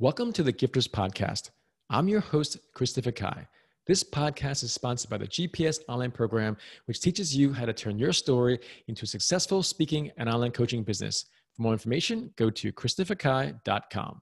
Welcome 0.00 0.32
to 0.32 0.42
the 0.42 0.52
Gifters 0.52 0.88
Podcast. 0.88 1.50
I'm 1.88 2.08
your 2.08 2.18
host, 2.18 2.58
Christopher 2.74 3.12
Kai. 3.12 3.46
This 3.86 4.02
podcast 4.02 4.64
is 4.64 4.72
sponsored 4.72 5.08
by 5.08 5.18
the 5.18 5.28
GPS 5.28 5.78
online 5.88 6.10
program, 6.10 6.56
which 6.86 7.00
teaches 7.00 7.36
you 7.36 7.52
how 7.52 7.64
to 7.64 7.72
turn 7.72 7.96
your 7.96 8.12
story 8.12 8.58
into 8.88 9.04
a 9.04 9.06
successful 9.06 9.62
speaking 9.62 10.10
and 10.16 10.28
online 10.28 10.50
coaching 10.50 10.82
business. 10.82 11.26
For 11.54 11.62
more 11.62 11.72
information, 11.72 12.34
go 12.34 12.50
to 12.50 12.72
christopherkai.com. 12.72 14.20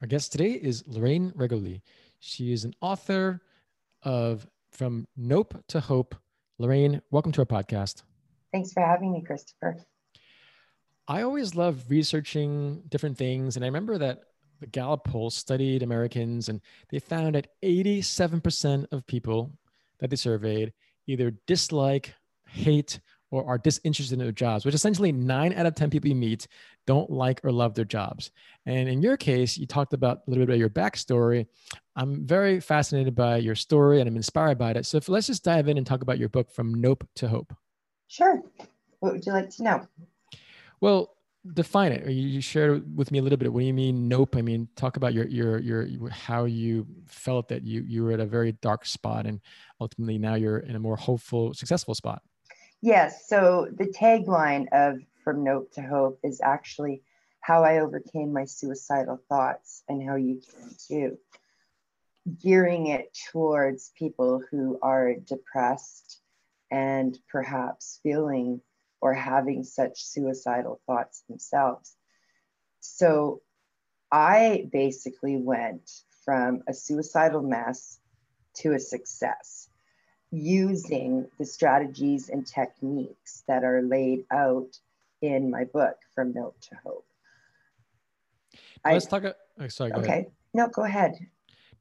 Our 0.00 0.08
guest 0.08 0.32
today 0.32 0.52
is 0.52 0.82
Lorraine 0.86 1.32
Reguly. 1.32 1.82
She 2.18 2.54
is 2.54 2.64
an 2.64 2.72
author 2.80 3.42
of 4.04 4.46
From 4.70 5.06
Nope 5.18 5.62
to 5.68 5.80
Hope. 5.80 6.14
Lorraine, 6.58 7.02
welcome 7.10 7.32
to 7.32 7.42
our 7.42 7.46
podcast. 7.46 8.04
Thanks 8.54 8.72
for 8.72 8.80
having 8.80 9.12
me, 9.12 9.22
Christopher. 9.22 9.76
I 11.10 11.22
always 11.22 11.56
love 11.56 11.82
researching 11.88 12.84
different 12.88 13.18
things. 13.18 13.56
And 13.56 13.64
I 13.64 13.68
remember 13.68 13.98
that 13.98 14.20
the 14.60 14.68
Gallup 14.68 15.02
poll 15.02 15.28
studied 15.28 15.82
Americans 15.82 16.48
and 16.48 16.60
they 16.88 17.00
found 17.00 17.34
that 17.34 17.48
87% 17.64 18.86
of 18.92 19.04
people 19.08 19.50
that 19.98 20.08
they 20.08 20.14
surveyed 20.14 20.72
either 21.08 21.32
dislike, 21.48 22.14
hate, 22.46 23.00
or 23.32 23.44
are 23.44 23.58
disinterested 23.58 24.12
in 24.12 24.24
their 24.24 24.30
jobs, 24.30 24.64
which 24.64 24.74
essentially 24.76 25.10
nine 25.10 25.52
out 25.54 25.66
of 25.66 25.74
10 25.74 25.90
people 25.90 26.08
you 26.08 26.14
meet 26.14 26.46
don't 26.86 27.10
like 27.10 27.40
or 27.44 27.50
love 27.50 27.74
their 27.74 27.84
jobs. 27.84 28.30
And 28.64 28.88
in 28.88 29.02
your 29.02 29.16
case, 29.16 29.58
you 29.58 29.66
talked 29.66 29.94
about 29.94 30.18
a 30.18 30.30
little 30.30 30.46
bit 30.46 30.52
about 30.52 30.60
your 30.60 30.70
backstory. 30.70 31.48
I'm 31.96 32.24
very 32.24 32.60
fascinated 32.60 33.16
by 33.16 33.38
your 33.38 33.56
story 33.56 33.98
and 33.98 34.08
I'm 34.08 34.16
inspired 34.16 34.58
by 34.58 34.70
it. 34.70 34.86
So 34.86 34.98
if, 34.98 35.08
let's 35.08 35.26
just 35.26 35.42
dive 35.42 35.66
in 35.66 35.76
and 35.76 35.84
talk 35.84 36.02
about 36.02 36.20
your 36.20 36.28
book, 36.28 36.52
From 36.52 36.72
Nope 36.72 37.04
to 37.16 37.26
Hope. 37.26 37.52
Sure. 38.06 38.40
What 39.00 39.14
would 39.14 39.26
you 39.26 39.32
like 39.32 39.50
to 39.56 39.64
know? 39.64 39.88
Well, 40.80 41.14
define 41.54 41.92
it. 41.92 42.08
You 42.10 42.40
shared 42.40 42.96
with 42.96 43.10
me 43.10 43.18
a 43.18 43.22
little 43.22 43.38
bit. 43.38 43.52
What 43.52 43.60
do 43.60 43.66
you 43.66 43.74
mean? 43.74 44.08
Nope. 44.08 44.36
I 44.36 44.42
mean, 44.42 44.68
talk 44.76 44.96
about 44.96 45.14
your 45.14 45.26
your 45.26 45.58
your 45.58 46.10
how 46.10 46.44
you 46.44 46.86
felt 47.06 47.48
that 47.48 47.62
you 47.62 47.82
you 47.86 48.04
were 48.04 48.12
at 48.12 48.20
a 48.20 48.26
very 48.26 48.52
dark 48.52 48.86
spot, 48.86 49.26
and 49.26 49.40
ultimately 49.80 50.18
now 50.18 50.34
you're 50.34 50.58
in 50.58 50.76
a 50.76 50.80
more 50.80 50.96
hopeful, 50.96 51.54
successful 51.54 51.94
spot. 51.94 52.22
Yes. 52.82 53.28
So 53.28 53.68
the 53.76 53.86
tagline 53.86 54.66
of 54.72 55.00
From 55.22 55.44
Nope 55.44 55.72
to 55.74 55.82
Hope 55.82 56.18
is 56.22 56.40
actually 56.42 57.02
how 57.40 57.64
I 57.64 57.78
overcame 57.80 58.32
my 58.32 58.44
suicidal 58.44 59.20
thoughts 59.28 59.82
and 59.88 60.06
how 60.06 60.16
you 60.16 60.40
can 60.40 60.70
too. 60.88 61.18
Gearing 62.42 62.88
it 62.88 63.16
towards 63.32 63.92
people 63.98 64.42
who 64.50 64.78
are 64.82 65.14
depressed 65.14 66.20
and 66.70 67.18
perhaps 67.28 67.98
feeling 68.02 68.60
or 69.00 69.14
having 69.14 69.64
such 69.64 70.04
suicidal 70.04 70.80
thoughts 70.86 71.22
themselves. 71.28 71.96
So 72.80 73.42
I 74.10 74.68
basically 74.72 75.36
went 75.36 75.90
from 76.24 76.62
a 76.68 76.74
suicidal 76.74 77.42
mess 77.42 77.98
to 78.54 78.72
a 78.72 78.78
success 78.78 79.68
using 80.30 81.26
the 81.38 81.44
strategies 81.44 82.28
and 82.28 82.46
techniques 82.46 83.42
that 83.48 83.64
are 83.64 83.82
laid 83.82 84.24
out 84.30 84.78
in 85.22 85.50
my 85.50 85.64
book, 85.64 85.96
From 86.14 86.32
Nope 86.32 86.56
to 86.62 86.76
Hope. 86.84 87.06
Let's 88.84 89.12
I, 89.12 89.20
talk. 89.20 89.36
Oh, 89.58 89.68
sorry. 89.68 89.92
okay. 89.92 90.06
Ahead. 90.06 90.26
No, 90.54 90.68
go 90.68 90.84
ahead. 90.84 91.18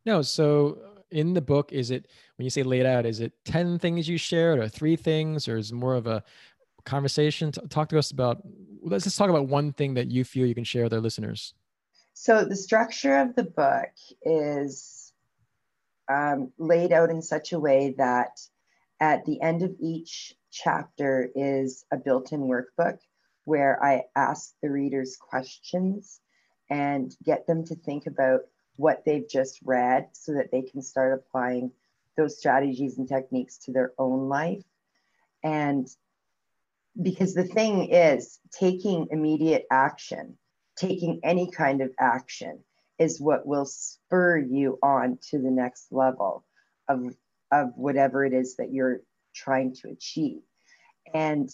No. 0.05 0.21
So 0.21 0.79
in 1.11 1.33
the 1.33 1.41
book, 1.41 1.71
is 1.71 1.91
it 1.91 2.07
when 2.35 2.43
you 2.43 2.49
say 2.49 2.63
laid 2.63 2.85
out, 2.85 3.05
is 3.05 3.19
it 3.19 3.33
10 3.45 3.79
things 3.79 4.09
you 4.09 4.17
shared 4.17 4.59
or 4.59 4.67
three 4.67 4.95
things, 4.95 5.47
or 5.47 5.57
is 5.57 5.71
more 5.71 5.95
of 5.95 6.07
a 6.07 6.23
conversation? 6.85 7.51
Talk 7.51 7.89
to 7.89 7.99
us 7.99 8.11
about, 8.11 8.41
let's 8.81 9.03
just 9.03 9.17
talk 9.17 9.29
about 9.29 9.47
one 9.47 9.73
thing 9.73 9.95
that 9.95 10.09
you 10.09 10.23
feel 10.23 10.45
you 10.45 10.55
can 10.55 10.63
share 10.63 10.83
with 10.83 10.93
our 10.93 10.99
listeners. 10.99 11.53
So, 12.13 12.43
the 12.43 12.55
structure 12.55 13.17
of 13.19 13.35
the 13.35 13.43
book 13.43 13.91
is 14.23 15.13
um, 16.09 16.51
laid 16.57 16.91
out 16.91 17.09
in 17.09 17.21
such 17.21 17.53
a 17.53 17.59
way 17.59 17.95
that 17.97 18.39
at 18.99 19.25
the 19.25 19.41
end 19.41 19.61
of 19.61 19.75
each 19.79 20.33
chapter 20.51 21.29
is 21.35 21.85
a 21.91 21.97
built 21.97 22.33
in 22.33 22.41
workbook 22.41 22.97
where 23.45 23.81
I 23.83 24.03
ask 24.15 24.53
the 24.61 24.69
readers 24.69 25.17
questions 25.17 26.19
and 26.69 27.15
get 27.23 27.47
them 27.47 27.65
to 27.65 27.75
think 27.75 28.05
about 28.05 28.41
what 28.75 29.03
they've 29.05 29.27
just 29.27 29.59
read 29.63 30.09
so 30.13 30.33
that 30.33 30.51
they 30.51 30.61
can 30.61 30.81
start 30.81 31.13
applying 31.13 31.71
those 32.17 32.37
strategies 32.37 32.97
and 32.97 33.07
techniques 33.07 33.57
to 33.57 33.71
their 33.71 33.93
own 33.97 34.29
life. 34.29 34.63
And 35.43 35.87
because 37.01 37.33
the 37.33 37.45
thing 37.45 37.89
is, 37.91 38.39
taking 38.51 39.07
immediate 39.11 39.65
action, 39.71 40.37
taking 40.75 41.19
any 41.23 41.49
kind 41.49 41.81
of 41.81 41.91
action 41.99 42.63
is 42.97 43.21
what 43.21 43.45
will 43.45 43.65
spur 43.65 44.37
you 44.37 44.77
on 44.83 45.17
to 45.29 45.39
the 45.39 45.51
next 45.51 45.87
level 45.91 46.43
of, 46.87 47.15
of 47.51 47.71
whatever 47.75 48.25
it 48.25 48.33
is 48.33 48.57
that 48.57 48.73
you're 48.73 49.01
trying 49.33 49.73
to 49.75 49.89
achieve. 49.89 50.41
And 51.13 51.49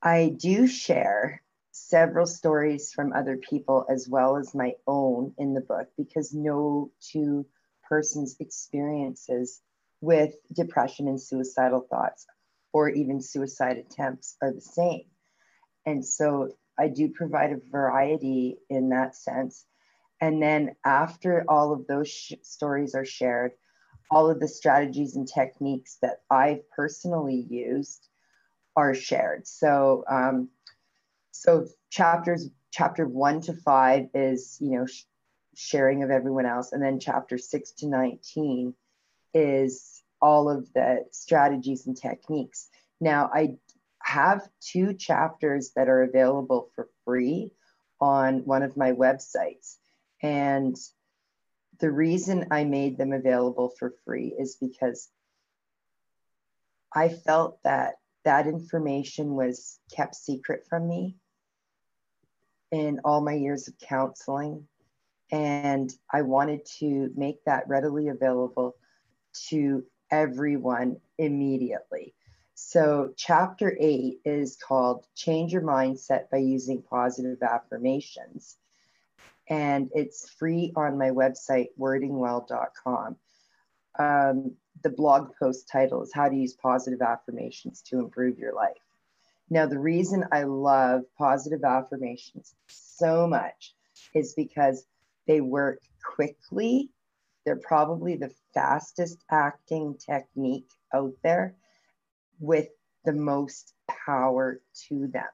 I 0.00 0.36
do 0.36 0.68
share 0.68 1.42
several 1.72 2.26
stories 2.26 2.92
from 2.92 3.12
other 3.12 3.36
people 3.36 3.86
as 3.90 4.08
well 4.08 4.36
as 4.36 4.54
my 4.54 4.74
own 4.86 5.34
in 5.38 5.54
the 5.54 5.60
book 5.60 5.88
because 5.96 6.32
no 6.32 6.90
two 7.00 7.46
persons' 7.88 8.36
experiences 8.38 9.60
with 10.00 10.34
depression 10.52 11.08
and 11.08 11.20
suicidal 11.20 11.80
thoughts 11.80 12.26
or 12.72 12.88
even 12.88 13.20
suicide 13.20 13.78
attempts 13.78 14.36
are 14.42 14.52
the 14.52 14.60
same. 14.60 15.04
And 15.86 16.04
so 16.04 16.52
I 16.78 16.88
do 16.88 17.08
provide 17.08 17.52
a 17.52 17.60
variety 17.70 18.58
in 18.68 18.90
that 18.90 19.16
sense. 19.16 19.64
And 20.20 20.42
then 20.42 20.74
after 20.84 21.44
all 21.48 21.72
of 21.72 21.86
those 21.86 22.08
sh- 22.08 22.34
stories 22.42 22.94
are 22.94 23.04
shared, 23.04 23.52
all 24.10 24.30
of 24.30 24.40
the 24.40 24.48
strategies 24.48 25.16
and 25.16 25.28
techniques 25.28 25.98
that 26.02 26.22
I've 26.30 26.68
personally 26.70 27.46
used 27.48 28.08
are 28.76 28.94
shared. 28.94 29.46
So, 29.46 30.04
um, 30.08 30.48
so 31.30 31.66
chapters 31.90 32.48
chapter 32.70 33.06
one 33.06 33.40
to 33.42 33.54
five 33.54 34.08
is 34.14 34.58
you 34.60 34.78
know 34.78 34.86
sh- 34.86 35.04
sharing 35.54 36.02
of 36.02 36.10
everyone 36.10 36.46
else, 36.46 36.72
and 36.72 36.82
then 36.82 37.00
chapter 37.00 37.38
six 37.38 37.72
to 37.72 37.88
nineteen 37.88 38.74
is 39.34 39.97
all 40.20 40.50
of 40.50 40.72
the 40.72 41.04
strategies 41.10 41.86
and 41.86 41.96
techniques. 41.96 42.68
Now, 43.00 43.30
I 43.32 43.56
have 44.02 44.48
two 44.60 44.94
chapters 44.94 45.72
that 45.76 45.88
are 45.88 46.02
available 46.02 46.70
for 46.74 46.88
free 47.04 47.52
on 48.00 48.44
one 48.44 48.62
of 48.62 48.76
my 48.76 48.92
websites. 48.92 49.76
And 50.22 50.76
the 51.78 51.90
reason 51.90 52.46
I 52.50 52.64
made 52.64 52.98
them 52.98 53.12
available 53.12 53.72
for 53.78 53.94
free 54.04 54.34
is 54.38 54.56
because 54.56 55.08
I 56.94 57.08
felt 57.08 57.58
that 57.64 57.96
that 58.24 58.46
information 58.46 59.34
was 59.34 59.78
kept 59.94 60.14
secret 60.14 60.64
from 60.68 60.88
me 60.88 61.16
in 62.70 63.00
all 63.04 63.20
my 63.20 63.34
years 63.34 63.68
of 63.68 63.74
counseling. 63.78 64.66
And 65.30 65.92
I 66.12 66.22
wanted 66.22 66.66
to 66.78 67.10
make 67.16 67.44
that 67.44 67.68
readily 67.68 68.08
available 68.08 68.74
to 69.48 69.84
everyone 70.10 70.96
immediately. 71.18 72.14
So, 72.54 73.12
chapter 73.16 73.76
eight 73.78 74.20
is 74.24 74.56
called 74.56 75.06
Change 75.14 75.52
Your 75.52 75.62
Mindset 75.62 76.28
by 76.30 76.38
Using 76.38 76.82
Positive 76.82 77.40
Affirmations. 77.42 78.56
And 79.48 79.90
it's 79.94 80.28
free 80.28 80.72
on 80.76 80.98
my 80.98 81.10
website, 81.10 81.68
wordingwell.com. 81.78 83.16
Um, 83.98 84.52
the 84.82 84.90
blog 84.90 85.30
post 85.38 85.68
title 85.68 86.02
is 86.02 86.12
How 86.12 86.28
to 86.28 86.36
Use 86.36 86.54
Positive 86.54 87.00
Affirmations 87.00 87.82
to 87.82 87.98
Improve 87.98 88.38
Your 88.38 88.54
Life. 88.54 88.76
Now, 89.50 89.66
the 89.66 89.78
reason 89.78 90.24
I 90.30 90.42
love 90.42 91.02
positive 91.16 91.64
affirmations 91.64 92.54
so 92.66 93.26
much 93.26 93.74
is 94.14 94.34
because 94.34 94.84
they 95.26 95.40
work 95.40 95.80
quickly 96.04 96.90
they're 97.48 97.56
probably 97.56 98.14
the 98.14 98.30
fastest 98.52 99.24
acting 99.30 99.96
technique 99.96 100.68
out 100.92 101.14
there 101.24 101.54
with 102.40 102.68
the 103.06 103.12
most 103.14 103.72
power 104.04 104.60
to 104.86 105.06
them. 105.06 105.24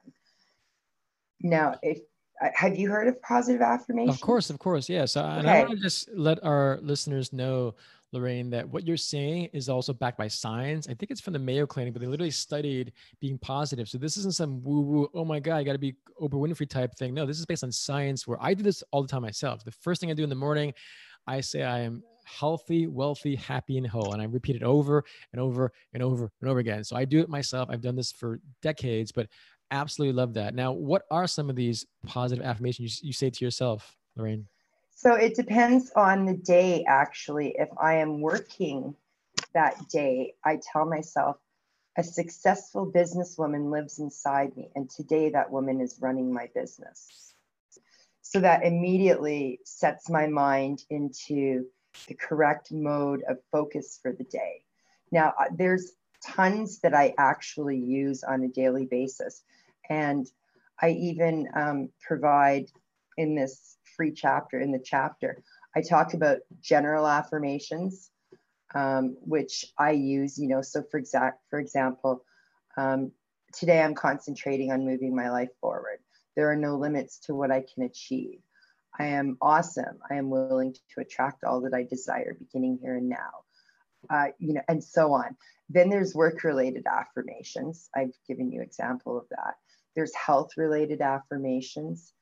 Now, 1.41 1.75
if 1.83 1.99
uh, 2.41 2.47
have 2.55 2.77
you 2.77 2.89
heard 2.89 3.09
of 3.09 3.21
positive 3.21 3.61
affirmation? 3.61 4.09
Of 4.09 4.21
course, 4.21 4.49
of 4.49 4.59
course, 4.59 4.87
yes. 4.87 5.17
Okay. 5.17 5.27
And 5.27 5.49
I 5.49 5.59
want 5.59 5.71
to 5.71 5.75
just 5.75 6.07
let 6.15 6.41
our 6.41 6.79
listeners 6.81 7.33
know, 7.33 7.75
Lorraine, 8.13 8.49
that 8.51 8.65
what 8.69 8.87
you're 8.87 8.95
saying 8.95 9.49
is 9.51 9.67
also 9.67 9.91
backed 9.91 10.17
by 10.17 10.29
science. 10.29 10.87
I 10.87 10.93
think 10.93 11.11
it's 11.11 11.19
from 11.19 11.33
the 11.33 11.39
Mayo 11.39 11.65
Clinic, 11.65 11.91
but 11.91 12.01
they 12.01 12.07
literally 12.07 12.31
studied 12.31 12.93
being 13.19 13.37
positive. 13.39 13.89
So 13.89 13.97
this 13.97 14.15
isn't 14.15 14.35
some 14.35 14.63
woo-woo, 14.63 15.09
oh 15.13 15.25
my 15.25 15.41
God, 15.41 15.57
I 15.57 15.63
got 15.63 15.73
to 15.73 15.79
be 15.79 15.95
Oprah 16.21 16.39
Winfrey 16.39 16.69
type 16.69 16.95
thing. 16.95 17.13
No, 17.13 17.25
this 17.25 17.39
is 17.39 17.45
based 17.45 17.65
on 17.65 17.73
science 17.73 18.25
where 18.25 18.37
I 18.41 18.53
do 18.53 18.63
this 18.63 18.85
all 18.91 19.01
the 19.01 19.09
time 19.09 19.21
myself. 19.21 19.65
The 19.65 19.71
first 19.71 19.99
thing 19.99 20.11
I 20.11 20.13
do 20.13 20.23
in 20.23 20.29
the 20.29 20.35
morning, 20.35 20.73
I 21.27 21.41
say 21.41 21.63
I 21.63 21.79
am 21.79 22.03
healthy, 22.25 22.87
wealthy, 22.87 23.35
happy, 23.35 23.77
and 23.77 23.87
whole. 23.87 24.13
And 24.13 24.21
I 24.21 24.25
repeat 24.25 24.55
it 24.55 24.63
over 24.63 25.03
and 25.31 25.41
over 25.41 25.71
and 25.93 26.03
over 26.03 26.31
and 26.41 26.49
over 26.49 26.59
again. 26.59 26.83
So 26.83 26.95
I 26.95 27.05
do 27.05 27.19
it 27.19 27.29
myself. 27.29 27.69
I've 27.71 27.81
done 27.81 27.95
this 27.95 28.11
for 28.11 28.39
decades, 28.61 29.11
but 29.11 29.27
absolutely 29.71 30.13
love 30.13 30.33
that. 30.33 30.55
Now, 30.55 30.71
what 30.71 31.03
are 31.11 31.27
some 31.27 31.49
of 31.49 31.55
these 31.55 31.85
positive 32.05 32.43
affirmations 32.43 33.01
you, 33.01 33.07
you 33.07 33.13
say 33.13 33.29
to 33.29 33.45
yourself, 33.45 33.95
Lorraine? 34.15 34.47
So 34.95 35.13
it 35.13 35.35
depends 35.35 35.91
on 35.95 36.25
the 36.25 36.35
day, 36.35 36.83
actually. 36.87 37.55
If 37.59 37.69
I 37.77 37.95
am 37.95 38.21
working 38.21 38.95
that 39.53 39.89
day, 39.89 40.33
I 40.43 40.59
tell 40.71 40.85
myself, 40.85 41.37
a 41.97 42.03
successful 42.03 42.91
businesswoman 42.91 43.71
lives 43.71 43.99
inside 43.99 44.55
me, 44.57 44.69
and 44.75 44.89
today 44.89 45.29
that 45.29 45.49
woman 45.49 45.79
is 45.79 45.97
running 46.01 46.33
my 46.33 46.49
business. 46.53 47.34
So 48.35 48.41
that 48.41 48.65
immediately 48.65 49.61
sets 49.63 50.09
my 50.09 50.27
mind 50.27 50.83
into 50.89 51.67
the 52.09 52.15
correct 52.15 52.69
mode 52.69 53.23
of 53.29 53.37
focus 53.49 53.97
for 54.01 54.11
the 54.11 54.25
day. 54.25 54.65
Now, 55.09 55.33
uh, 55.39 55.45
there's 55.55 55.93
tons 56.21 56.79
that 56.79 56.93
I 56.93 57.13
actually 57.17 57.77
use 57.77 58.25
on 58.25 58.43
a 58.43 58.49
daily 58.49 58.87
basis. 58.87 59.41
And 59.89 60.29
I 60.81 60.89
even 60.89 61.47
um, 61.55 61.89
provide 62.05 62.65
in 63.15 63.35
this 63.35 63.77
free 63.95 64.11
chapter, 64.11 64.59
in 64.59 64.73
the 64.73 64.83
chapter, 64.83 65.41
I 65.73 65.79
talk 65.79 66.13
about 66.13 66.39
general 66.59 67.07
affirmations, 67.07 68.11
um, 68.73 69.15
which 69.21 69.63
I 69.79 69.91
use, 69.91 70.37
you 70.37 70.49
know, 70.49 70.61
so 70.61 70.83
for 70.91 70.97
exact, 70.97 71.39
for 71.49 71.59
example, 71.59 72.25
um, 72.75 73.13
today 73.53 73.81
I'm 73.81 73.95
concentrating 73.95 74.73
on 74.73 74.85
moving 74.85 75.15
my 75.15 75.29
life 75.29 75.51
forward. 75.61 75.99
There 76.35 76.51
are 76.51 76.55
no 76.55 76.75
limits 76.75 77.19
to 77.19 77.35
what 77.35 77.51
I 77.51 77.61
can 77.61 77.83
achieve. 77.83 78.39
I 78.97 79.05
am 79.07 79.37
awesome. 79.41 79.99
I 80.09 80.15
am 80.15 80.29
willing 80.29 80.73
to 80.73 81.01
attract 81.01 81.43
all 81.43 81.61
that 81.61 81.73
I 81.73 81.83
desire 81.83 82.35
beginning 82.37 82.79
here 82.81 82.95
and 82.95 83.09
now. 83.09 83.43
Uh, 84.09 84.27
you 84.37 84.53
know, 84.53 84.61
and 84.67 84.83
so 84.83 85.13
on. 85.13 85.35
Then 85.69 85.89
there's 85.89 86.13
work 86.13 86.43
related 86.43 86.85
affirmations. 86.85 87.89
I've 87.95 88.13
given 88.27 88.51
you 88.51 88.61
example 88.61 89.17
of 89.17 89.25
that. 89.29 89.55
There's 89.95 90.13
health 90.13 90.51
related 90.57 91.01
affirmations. 91.01 92.13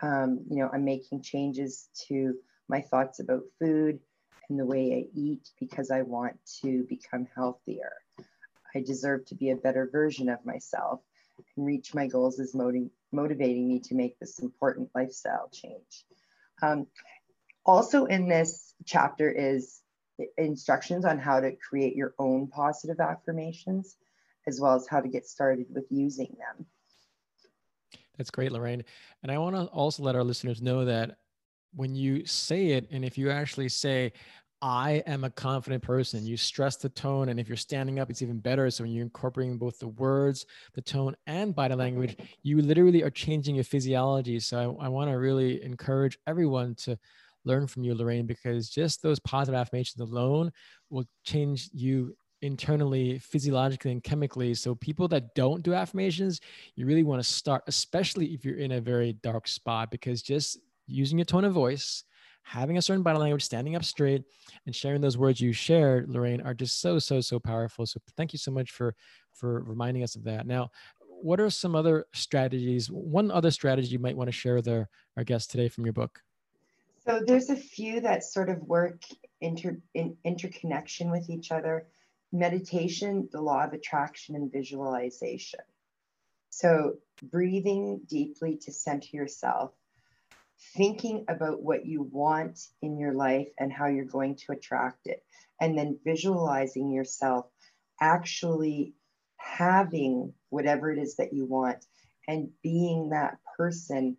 Um, 0.00 0.44
you 0.48 0.56
know, 0.56 0.70
I'm 0.72 0.84
making 0.84 1.22
changes 1.22 1.88
to 2.08 2.34
my 2.68 2.80
thoughts 2.80 3.20
about 3.20 3.42
food 3.58 4.00
and 4.48 4.58
the 4.58 4.64
way 4.64 4.92
I 4.94 5.18
eat 5.18 5.50
because 5.60 5.90
I 5.90 6.02
want 6.02 6.38
to 6.62 6.84
become 6.88 7.26
healthier. 7.34 7.92
I 8.74 8.80
deserve 8.80 9.26
to 9.26 9.34
be 9.34 9.50
a 9.50 9.56
better 9.56 9.88
version 9.90 10.28
of 10.28 10.44
myself 10.44 11.00
and 11.56 11.66
reach 11.66 11.94
my 11.94 12.06
goals 12.06 12.40
as 12.40 12.54
motiv- 12.54 12.90
motivating 13.16 13.66
me 13.66 13.80
to 13.80 13.94
make 13.94 14.18
this 14.18 14.38
important 14.38 14.90
lifestyle 14.94 15.48
change. 15.52 16.04
Um, 16.62 16.86
also 17.64 18.04
in 18.04 18.28
this 18.28 18.74
chapter 18.84 19.28
is 19.30 19.80
instructions 20.38 21.04
on 21.04 21.18
how 21.18 21.40
to 21.40 21.56
create 21.56 21.96
your 21.96 22.14
own 22.18 22.46
positive 22.46 23.00
affirmations, 23.00 23.96
as 24.46 24.60
well 24.60 24.74
as 24.74 24.86
how 24.86 25.00
to 25.00 25.08
get 25.08 25.26
started 25.26 25.66
with 25.74 25.86
using 25.90 26.36
them. 26.38 26.66
That's 28.16 28.30
great, 28.30 28.52
Lorraine. 28.52 28.84
And 29.22 29.32
I 29.32 29.38
want 29.38 29.56
to 29.56 29.64
also 29.64 30.02
let 30.02 30.16
our 30.16 30.24
listeners 30.24 30.62
know 30.62 30.84
that 30.84 31.18
when 31.74 31.94
you 31.94 32.24
say 32.24 32.68
it, 32.68 32.88
and 32.90 33.04
if 33.04 33.18
you 33.18 33.30
actually 33.30 33.68
say, 33.68 34.12
I 34.62 35.02
am 35.06 35.24
a 35.24 35.30
confident 35.30 35.82
person. 35.82 36.26
You 36.26 36.36
stress 36.36 36.76
the 36.76 36.88
tone. 36.88 37.28
And 37.28 37.38
if 37.38 37.48
you're 37.48 37.56
standing 37.56 37.98
up, 37.98 38.10
it's 38.10 38.22
even 38.22 38.38
better. 38.38 38.70
So 38.70 38.84
when 38.84 38.92
you're 38.92 39.04
incorporating 39.04 39.58
both 39.58 39.78
the 39.78 39.88
words, 39.88 40.46
the 40.74 40.82
tone, 40.82 41.14
and 41.26 41.54
body 41.54 41.74
language, 41.74 42.16
you 42.42 42.62
literally 42.62 43.02
are 43.02 43.10
changing 43.10 43.54
your 43.54 43.64
physiology. 43.64 44.40
So 44.40 44.78
I, 44.80 44.86
I 44.86 44.88
want 44.88 45.10
to 45.10 45.18
really 45.18 45.62
encourage 45.62 46.18
everyone 46.26 46.74
to 46.76 46.98
learn 47.44 47.66
from 47.66 47.84
you, 47.84 47.94
Lorraine, 47.94 48.26
because 48.26 48.68
just 48.68 49.02
those 49.02 49.20
positive 49.20 49.58
affirmations 49.58 50.00
alone 50.00 50.50
will 50.90 51.04
change 51.24 51.70
you 51.72 52.16
internally, 52.42 53.18
physiologically, 53.18 53.92
and 53.92 54.02
chemically. 54.02 54.54
So, 54.54 54.74
people 54.74 55.08
that 55.08 55.34
don't 55.34 55.62
do 55.62 55.72
affirmations, 55.72 56.40
you 56.74 56.86
really 56.86 57.02
want 57.02 57.22
to 57.22 57.28
start, 57.28 57.62
especially 57.66 58.26
if 58.34 58.44
you're 58.44 58.58
in 58.58 58.72
a 58.72 58.80
very 58.80 59.14
dark 59.14 59.48
spot, 59.48 59.90
because 59.90 60.22
just 60.22 60.58
using 60.86 61.18
your 61.18 61.24
tone 61.24 61.44
of 61.44 61.52
voice, 61.52 62.04
having 62.46 62.78
a 62.78 62.82
certain 62.82 63.02
body 63.02 63.18
language, 63.18 63.42
standing 63.42 63.74
up 63.74 63.84
straight, 63.84 64.22
and 64.66 64.74
sharing 64.74 65.00
those 65.00 65.18
words 65.18 65.40
you 65.40 65.52
shared, 65.52 66.08
Lorraine, 66.08 66.40
are 66.42 66.54
just 66.54 66.80
so, 66.80 66.98
so, 66.98 67.20
so 67.20 67.40
powerful. 67.40 67.84
So, 67.86 68.00
thank 68.16 68.32
you 68.32 68.38
so 68.38 68.52
much 68.52 68.70
for 68.70 68.94
for 69.32 69.62
reminding 69.64 70.02
us 70.02 70.14
of 70.16 70.24
that. 70.24 70.46
Now, 70.46 70.70
what 71.20 71.40
are 71.40 71.50
some 71.50 71.74
other 71.74 72.06
strategies? 72.14 72.90
One 72.90 73.30
other 73.30 73.50
strategy 73.50 73.88
you 73.88 73.98
might 73.98 74.16
want 74.16 74.28
to 74.28 74.32
share 74.32 74.54
with 74.54 74.68
our, 74.68 74.88
our 75.16 75.24
guests 75.24 75.48
today 75.48 75.68
from 75.68 75.84
your 75.84 75.92
book? 75.92 76.20
So 77.06 77.20
there's 77.24 77.50
a 77.50 77.56
few 77.56 78.00
that 78.00 78.24
sort 78.24 78.48
of 78.48 78.62
work 78.62 79.02
inter, 79.40 79.78
in 79.94 80.16
interconnection 80.24 81.10
with 81.10 81.28
each 81.28 81.52
other. 81.52 81.86
Meditation, 82.32 83.28
the 83.32 83.40
law 83.40 83.64
of 83.64 83.72
attraction, 83.72 84.34
and 84.34 84.50
visualization. 84.52 85.60
So 86.50 86.94
breathing 87.22 88.00
deeply 88.08 88.56
to 88.62 88.72
center 88.72 89.16
yourself, 89.16 89.72
thinking 90.76 91.24
about 91.28 91.62
what 91.62 91.86
you 91.86 92.08
want 92.10 92.58
in 92.82 92.98
your 92.98 93.12
life 93.12 93.48
and 93.58 93.72
how 93.72 93.86
you're 93.86 94.04
going 94.04 94.36
to 94.36 94.52
attract 94.52 95.06
it, 95.06 95.22
and 95.60 95.76
then 95.76 95.98
visualizing 96.04 96.90
yourself 96.90 97.46
actually 98.00 98.94
having 99.36 100.32
whatever 100.50 100.90
it 100.90 100.98
is 100.98 101.16
that 101.16 101.32
you 101.32 101.46
want 101.46 101.84
and 102.28 102.50
being 102.62 103.10
that 103.10 103.38
person 103.56 104.16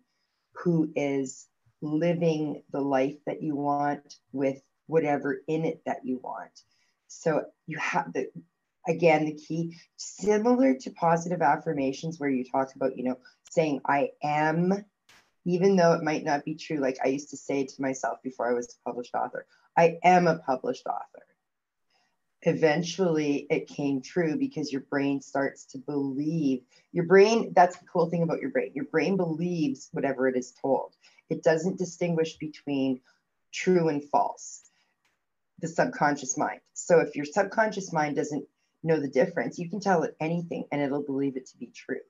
who 0.52 0.90
is 0.96 1.46
living 1.80 2.62
the 2.72 2.80
life 2.80 3.16
that 3.26 3.42
you 3.42 3.54
want 3.54 4.16
with 4.32 4.60
whatever 4.86 5.42
in 5.46 5.64
it 5.64 5.80
that 5.86 6.04
you 6.04 6.18
want. 6.22 6.62
So 7.08 7.44
you 7.66 7.78
have 7.78 8.12
the 8.12 8.28
again 8.86 9.26
the 9.26 9.34
key 9.34 9.76
similar 9.96 10.74
to 10.74 10.90
positive 10.92 11.42
affirmations 11.42 12.18
where 12.18 12.30
you 12.30 12.44
talk 12.44 12.74
about 12.74 12.96
you 12.96 13.04
know 13.04 13.18
saying 13.50 13.80
I 13.86 14.10
am 14.22 14.84
even 15.48 15.76
though 15.76 15.94
it 15.94 16.02
might 16.02 16.24
not 16.24 16.44
be 16.44 16.54
true 16.54 16.76
like 16.76 16.98
I 17.02 17.08
used 17.08 17.30
to 17.30 17.36
say 17.38 17.64
to 17.64 17.82
myself 17.82 18.22
before 18.22 18.50
I 18.50 18.52
was 18.52 18.66
a 18.66 18.88
published 18.88 19.14
author 19.14 19.46
I 19.76 19.98
am 20.04 20.26
a 20.26 20.38
published 20.38 20.86
author. 20.86 21.24
Eventually 22.42 23.46
it 23.48 23.66
came 23.66 24.02
true 24.02 24.36
because 24.36 24.70
your 24.70 24.82
brain 24.82 25.22
starts 25.22 25.64
to 25.66 25.78
believe 25.78 26.60
your 26.92 27.06
brain 27.06 27.52
that's 27.56 27.78
the 27.78 27.86
cool 27.86 28.10
thing 28.10 28.22
about 28.22 28.42
your 28.42 28.50
brain. 28.50 28.72
Your 28.74 28.84
brain 28.84 29.16
believes 29.16 29.88
whatever 29.92 30.28
it 30.28 30.36
is 30.36 30.52
told. 30.60 30.94
It 31.30 31.42
doesn't 31.42 31.78
distinguish 31.78 32.36
between 32.36 33.00
true 33.50 33.88
and 33.88 34.04
false 34.04 34.68
the 35.60 35.68
subconscious 35.68 36.36
mind. 36.36 36.60
So 36.74 37.00
if 37.00 37.16
your 37.16 37.24
subconscious 37.24 37.90
mind 37.90 38.16
doesn't 38.16 38.46
know 38.82 39.00
the 39.00 39.08
difference 39.08 39.58
you 39.58 39.70
can 39.70 39.80
tell 39.80 40.02
it 40.02 40.14
anything 40.20 40.66
and 40.70 40.82
it'll 40.82 41.02
believe 41.02 41.38
it 41.38 41.46
to 41.46 41.56
be 41.56 41.72
true. 41.74 42.00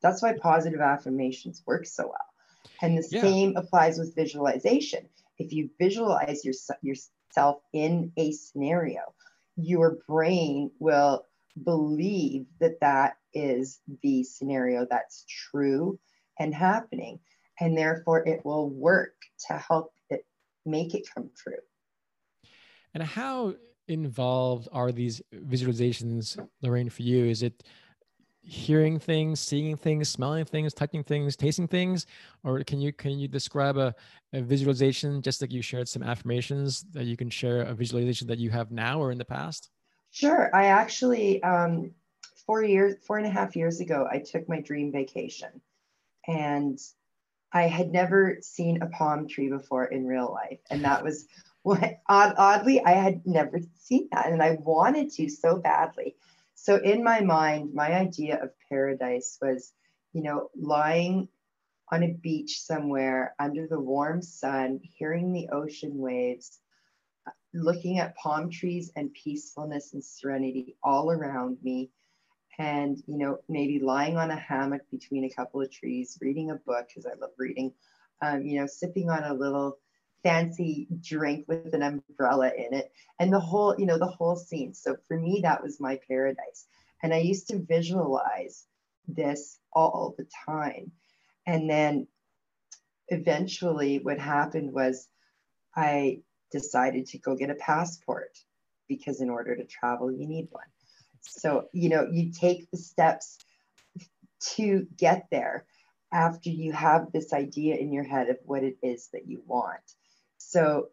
That's 0.00 0.22
why 0.22 0.32
positive 0.32 0.80
affirmations 0.80 1.62
work 1.66 1.84
so 1.84 2.06
well 2.06 2.35
and 2.82 2.98
the 2.98 3.06
yeah. 3.10 3.20
same 3.20 3.56
applies 3.56 3.98
with 3.98 4.14
visualization 4.14 5.08
if 5.38 5.52
you 5.52 5.68
visualize 5.78 6.44
your, 6.44 6.54
yourself 6.82 7.60
in 7.72 8.12
a 8.16 8.32
scenario 8.32 9.00
your 9.56 9.98
brain 10.06 10.70
will 10.78 11.26
believe 11.64 12.46
that 12.60 12.80
that 12.80 13.16
is 13.32 13.80
the 14.02 14.22
scenario 14.22 14.86
that's 14.88 15.24
true 15.28 15.98
and 16.38 16.54
happening. 16.54 17.18
And 17.58 17.76
therefore, 17.76 18.26
it 18.28 18.44
will 18.44 18.68
work 18.68 19.14
to 19.48 19.54
help 19.54 19.92
it 20.10 20.26
make 20.66 20.94
it 20.94 21.08
come 21.12 21.30
true. 21.36 21.54
And 22.92 23.02
how 23.02 23.54
involved 23.88 24.68
are 24.72 24.92
these 24.92 25.22
visualizations, 25.34 26.38
Lorraine, 26.60 26.90
for 26.90 27.02
you? 27.02 27.24
Is 27.24 27.42
it 27.42 27.62
hearing 28.46 28.98
things, 28.98 29.40
seeing 29.40 29.76
things, 29.76 30.08
smelling 30.08 30.44
things, 30.44 30.72
touching 30.72 31.02
things, 31.02 31.36
tasting 31.36 31.66
things, 31.66 32.06
or 32.44 32.62
can 32.62 32.80
you 32.80 32.92
can 32.92 33.18
you 33.18 33.26
describe 33.26 33.76
a, 33.76 33.94
a 34.32 34.40
visualization 34.40 35.20
just 35.20 35.40
like 35.40 35.52
you 35.52 35.60
shared 35.60 35.88
some 35.88 36.02
affirmations 36.02 36.84
that 36.92 37.04
you 37.04 37.16
can 37.16 37.28
share 37.28 37.62
a 37.62 37.74
visualization 37.74 38.28
that 38.28 38.38
you 38.38 38.50
have 38.50 38.70
now 38.70 39.00
or 39.00 39.10
in 39.10 39.18
the 39.18 39.24
past? 39.24 39.70
Sure. 40.12 40.54
I 40.54 40.66
actually 40.66 41.42
um, 41.42 41.90
four 42.46 42.62
years, 42.62 42.94
four 43.04 43.18
and 43.18 43.26
a 43.26 43.30
half 43.30 43.56
years 43.56 43.80
ago, 43.80 44.08
I 44.10 44.20
took 44.20 44.48
my 44.48 44.60
dream 44.60 44.92
vacation, 44.92 45.60
and 46.28 46.78
I 47.52 47.64
had 47.64 47.90
never 47.90 48.38
seen 48.42 48.80
a 48.80 48.86
palm 48.86 49.26
tree 49.26 49.48
before 49.48 49.86
in 49.86 50.06
real 50.06 50.32
life, 50.32 50.60
and 50.70 50.84
that 50.84 51.02
was 51.02 51.26
what 51.62 51.98
odd, 52.08 52.34
oddly 52.38 52.80
I 52.84 52.92
had 52.92 53.26
never 53.26 53.58
seen 53.74 54.08
that, 54.12 54.30
and 54.30 54.40
I 54.40 54.52
wanted 54.60 55.10
to 55.14 55.28
so 55.28 55.56
badly. 55.56 56.14
So 56.66 56.78
in 56.78 57.04
my 57.04 57.20
mind, 57.20 57.74
my 57.74 57.92
idea 57.92 58.42
of 58.42 58.50
paradise 58.68 59.38
was, 59.40 59.72
you 60.12 60.24
know, 60.24 60.50
lying 60.56 61.28
on 61.92 62.02
a 62.02 62.12
beach 62.12 62.60
somewhere 62.60 63.36
under 63.38 63.68
the 63.68 63.78
warm 63.78 64.20
sun, 64.20 64.80
hearing 64.82 65.32
the 65.32 65.48
ocean 65.50 65.96
waves, 65.96 66.58
looking 67.54 68.00
at 68.00 68.16
palm 68.16 68.50
trees 68.50 68.90
and 68.96 69.14
peacefulness 69.14 69.92
and 69.92 70.04
serenity 70.04 70.74
all 70.82 71.12
around 71.12 71.58
me. 71.62 71.92
And, 72.58 73.00
you 73.06 73.16
know, 73.16 73.38
maybe 73.48 73.78
lying 73.78 74.16
on 74.16 74.32
a 74.32 74.36
hammock 74.36 74.82
between 74.90 75.22
a 75.22 75.30
couple 75.30 75.62
of 75.62 75.70
trees, 75.70 76.18
reading 76.20 76.50
a 76.50 76.56
book, 76.56 76.88
because 76.88 77.06
I 77.06 77.14
love 77.16 77.30
reading, 77.38 77.74
um, 78.22 78.42
you 78.42 78.58
know, 78.58 78.66
sipping 78.66 79.08
on 79.08 79.22
a 79.22 79.34
little 79.34 79.78
fancy 80.22 80.88
drink 81.00 81.44
with 81.46 81.72
an 81.74 81.82
umbrella 81.82 82.50
in 82.56 82.74
it 82.74 82.90
and 83.20 83.32
the 83.32 83.40
whole 83.40 83.74
you 83.78 83.86
know 83.86 83.98
the 83.98 84.06
whole 84.06 84.36
scene 84.36 84.74
so 84.74 84.96
for 85.06 85.18
me 85.18 85.40
that 85.42 85.62
was 85.62 85.78
my 85.80 85.98
paradise 86.08 86.66
and 87.02 87.14
i 87.14 87.18
used 87.18 87.48
to 87.48 87.58
visualize 87.58 88.66
this 89.08 89.58
all 89.72 90.14
the 90.16 90.26
time. 90.46 90.92
And 91.46 91.68
then 91.68 92.08
eventually, 93.08 93.98
what 93.98 94.18
happened 94.18 94.72
was 94.72 95.08
I 95.74 96.20
decided 96.50 97.06
to 97.06 97.18
go 97.18 97.36
get 97.36 97.50
a 97.50 97.54
passport 97.54 98.36
because 98.88 99.20
in 99.20 99.30
order 99.30 99.56
to 99.56 99.64
travel, 99.64 100.12
you 100.12 100.26
need 100.26 100.48
one. 100.50 100.66
So, 101.20 101.68
you 101.72 101.88
know, 101.88 102.08
you 102.10 102.32
take 102.32 102.70
the 102.70 102.78
steps 102.78 103.38
to 104.54 104.86
get 104.96 105.26
there 105.30 105.66
after 106.12 106.50
you 106.50 106.72
have 106.72 107.10
this 107.12 107.32
idea 107.32 107.76
in 107.76 107.92
your 107.92 108.04
head 108.04 108.28
of 108.28 108.38
what 108.44 108.62
it 108.62 108.76
is 108.82 109.08
that 109.12 109.26
you 109.26 109.42
want. 109.44 109.80
So, 110.56 110.88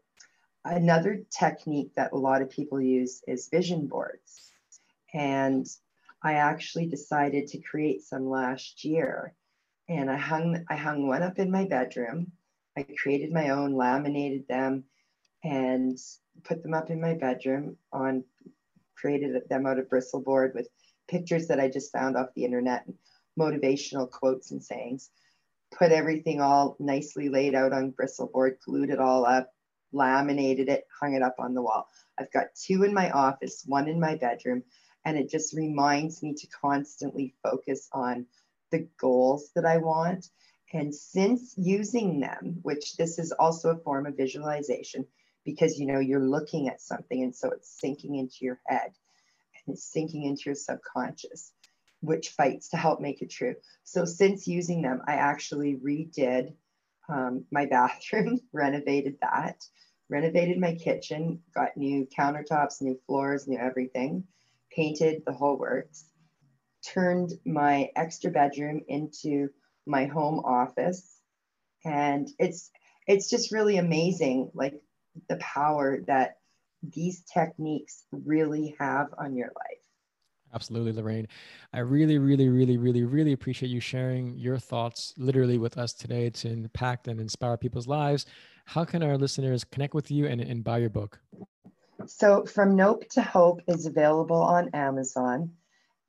another 0.65 1.23
technique 1.29 1.91
that 1.95 2.11
a 2.11 2.17
lot 2.17 2.41
of 2.41 2.49
people 2.49 2.81
use 2.81 3.21
is 3.29 3.47
vision 3.47 3.87
boards. 3.87 4.51
And 5.13 5.65
I 6.21 6.33
actually 6.33 6.87
decided 6.87 7.47
to 7.47 7.61
create 7.61 8.01
some 8.01 8.29
last 8.29 8.83
year. 8.83 9.33
And 9.87 10.11
I 10.11 10.17
hung 10.17 10.65
I 10.69 10.75
hung 10.75 11.07
one 11.07 11.23
up 11.23 11.39
in 11.39 11.49
my 11.49 11.63
bedroom. 11.63 12.33
I 12.77 12.83
created 13.01 13.31
my 13.31 13.51
own, 13.51 13.73
laminated 13.73 14.45
them, 14.49 14.83
and 15.45 15.97
put 16.43 16.61
them 16.61 16.73
up 16.73 16.89
in 16.89 16.99
my 16.99 17.13
bedroom 17.13 17.77
on 17.93 18.25
created 18.97 19.43
them 19.49 19.65
out 19.65 19.79
of 19.79 19.87
bristle 19.87 20.19
board 20.19 20.51
with 20.53 20.67
pictures 21.07 21.47
that 21.47 21.61
I 21.61 21.69
just 21.69 21.93
found 21.93 22.17
off 22.17 22.33
the 22.35 22.43
internet 22.43 22.85
and 22.85 22.95
motivational 23.39 24.11
quotes 24.11 24.51
and 24.51 24.61
sayings. 24.61 25.09
Put 25.77 25.91
everything 25.91 26.41
all 26.41 26.75
nicely 26.79 27.29
laid 27.29 27.55
out 27.55 27.73
on 27.73 27.91
bristle 27.91 28.27
board, 28.27 28.57
glued 28.63 28.89
it 28.89 28.99
all 28.99 29.25
up, 29.25 29.51
laminated 29.91 30.69
it, 30.69 30.85
hung 30.99 31.13
it 31.13 31.21
up 31.21 31.35
on 31.39 31.53
the 31.53 31.61
wall. 31.61 31.87
I've 32.17 32.31
got 32.31 32.55
two 32.55 32.83
in 32.83 32.93
my 32.93 33.09
office, 33.11 33.63
one 33.65 33.87
in 33.87 33.99
my 33.99 34.15
bedroom, 34.15 34.63
and 35.05 35.17
it 35.17 35.29
just 35.29 35.53
reminds 35.53 36.21
me 36.21 36.33
to 36.35 36.47
constantly 36.47 37.33
focus 37.43 37.89
on 37.91 38.27
the 38.71 38.87
goals 38.97 39.51
that 39.55 39.65
I 39.65 39.77
want. 39.77 40.29
And 40.73 40.93
since 40.93 41.53
using 41.57 42.19
them, 42.19 42.59
which 42.61 42.95
this 42.97 43.19
is 43.19 43.31
also 43.31 43.69
a 43.69 43.77
form 43.77 44.05
of 44.05 44.17
visualization, 44.17 45.05
because 45.45 45.77
you 45.77 45.85
know 45.85 45.99
you're 45.99 46.19
looking 46.19 46.69
at 46.69 46.81
something 46.81 47.21
and 47.23 47.35
so 47.35 47.51
it's 47.51 47.79
sinking 47.79 48.15
into 48.15 48.37
your 48.41 48.59
head 48.65 48.91
and 49.65 49.75
it's 49.75 49.83
sinking 49.83 50.23
into 50.23 50.43
your 50.45 50.55
subconscious 50.55 51.51
which 52.03 52.29
fights 52.29 52.69
to 52.69 52.77
help 52.77 52.99
make 52.99 53.21
it 53.21 53.29
true 53.29 53.55
so 53.83 54.05
since 54.05 54.47
using 54.47 54.81
them 54.81 55.01
i 55.07 55.13
actually 55.13 55.75
redid 55.75 56.53
um, 57.09 57.45
my 57.51 57.65
bathroom 57.71 58.39
renovated 58.51 59.17
that 59.21 59.63
renovated 60.09 60.59
my 60.59 60.75
kitchen 60.75 61.41
got 61.53 61.75
new 61.77 62.07
countertops 62.17 62.81
new 62.81 62.99
floors 63.05 63.47
new 63.47 63.57
everything 63.57 64.23
painted 64.71 65.23
the 65.25 65.33
whole 65.33 65.57
works 65.57 66.05
turned 66.85 67.31
my 67.45 67.89
extra 67.95 68.29
bedroom 68.29 68.81
into 68.87 69.49
my 69.85 70.05
home 70.05 70.39
office 70.39 71.17
and 71.85 72.29
it's 72.39 72.71
it's 73.07 73.29
just 73.29 73.51
really 73.51 73.77
amazing 73.77 74.49
like 74.53 74.81
the 75.29 75.37
power 75.37 76.01
that 76.07 76.37
these 76.81 77.23
techniques 77.33 78.03
really 78.11 78.75
have 78.79 79.07
on 79.17 79.35
your 79.35 79.47
life. 79.47 79.72
Absolutely, 80.53 80.91
Lorraine. 80.93 81.27
I 81.73 81.79
really, 81.79 82.19
really, 82.19 82.47
really, 82.47 82.77
really, 82.77 83.03
really 83.03 83.33
appreciate 83.33 83.69
you 83.69 83.79
sharing 83.79 84.37
your 84.37 84.59
thoughts 84.59 85.13
literally 85.17 85.57
with 85.57 85.77
us 85.77 85.93
today 85.93 86.29
to 86.29 86.49
impact 86.49 87.07
and 87.07 87.19
inspire 87.19 87.57
people's 87.57 87.87
lives. 87.87 88.25
How 88.65 88.85
can 88.85 89.01
our 89.01 89.17
listeners 89.17 89.63
connect 89.63 89.93
with 89.93 90.11
you 90.11 90.27
and, 90.27 90.39
and 90.39 90.63
buy 90.63 90.77
your 90.77 90.89
book? 90.89 91.19
So, 92.05 92.45
From 92.45 92.75
Nope 92.75 93.07
to 93.11 93.21
Hope 93.21 93.61
is 93.67 93.85
available 93.85 94.41
on 94.41 94.69
Amazon 94.73 95.51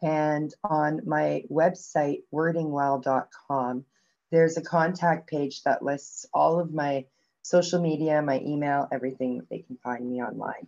and 0.03 0.53
on 0.63 1.01
my 1.07 1.45
website, 1.51 2.23
wordingwell.com. 2.33 3.85
There's 4.31 4.57
a 4.57 4.63
contact 4.63 5.29
page 5.29 5.63
that 5.63 5.83
lists 5.83 6.27
all 6.35 6.61
of 6.61 6.75
my 6.75 7.07
social 7.43 7.81
media, 7.81 8.21
my 8.21 8.41
email, 8.41 8.89
everything. 8.93 9.47
They 9.51 9.61
can 9.61 9.77
find 9.77 10.11
me 10.11 10.23
online. 10.23 10.67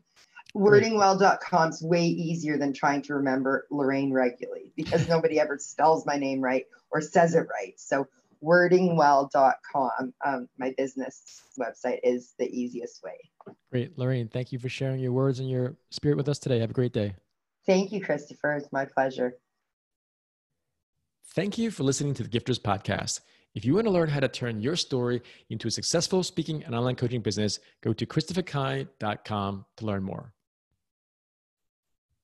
Wordingwell.com 0.56 1.68
is 1.68 1.82
way 1.82 2.06
easier 2.06 2.56
than 2.56 2.72
trying 2.72 3.02
to 3.02 3.14
remember 3.14 3.66
Lorraine 3.70 4.10
Reguly 4.10 4.72
because 4.74 5.06
nobody 5.14 5.38
ever 5.38 5.58
spells 5.58 6.06
my 6.06 6.16
name 6.16 6.40
right 6.40 6.64
or 6.90 7.02
says 7.02 7.34
it 7.34 7.46
right. 7.52 7.74
So 7.76 8.06
wordingwell.com, 8.42 10.14
um, 10.24 10.48
my 10.58 10.72
business 10.78 11.42
website, 11.60 11.98
is 12.02 12.34
the 12.38 12.48
easiest 12.48 13.02
way. 13.02 13.18
Great. 13.70 13.98
Lorraine, 13.98 14.28
thank 14.28 14.50
you 14.50 14.58
for 14.58 14.68
sharing 14.70 15.00
your 15.00 15.12
words 15.12 15.40
and 15.40 15.50
your 15.50 15.76
spirit 15.90 16.16
with 16.16 16.28
us 16.28 16.38
today. 16.38 16.58
Have 16.60 16.70
a 16.70 16.74
great 16.74 16.92
day. 16.92 17.14
Thank 17.66 17.92
you, 17.92 18.00
Christopher. 18.00 18.52
It's 18.54 18.72
my 18.72 18.86
pleasure. 18.86 19.36
Thank 21.34 21.58
you 21.58 21.70
for 21.70 21.82
listening 21.82 22.14
to 22.14 22.22
the 22.22 22.28
Gifters 22.28 22.60
Podcast. 22.60 23.20
If 23.54 23.64
you 23.64 23.74
want 23.74 23.86
to 23.86 23.92
learn 23.92 24.08
how 24.08 24.20
to 24.20 24.28
turn 24.28 24.60
your 24.60 24.76
story 24.76 25.22
into 25.50 25.68
a 25.68 25.70
successful 25.70 26.22
speaking 26.22 26.62
and 26.64 26.74
online 26.74 26.96
coaching 26.96 27.20
business, 27.20 27.58
go 27.82 27.92
to 27.92 28.06
christopherkai.com 28.06 29.64
to 29.76 29.86
learn 29.86 30.02
more. 30.02 30.32